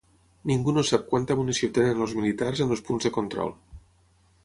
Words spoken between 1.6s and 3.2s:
tenen els militars en els punts de